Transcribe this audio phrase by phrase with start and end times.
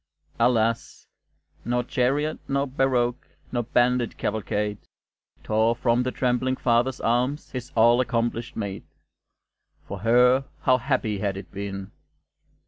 [0.39, 1.05] Alas!
[1.63, 4.79] nor chariot, nor barouche, Nor bandit cavalcade
[5.43, 8.81] Tore from the trembling father's arms His all accomplished maid.
[9.87, 11.91] For her how happy had it been!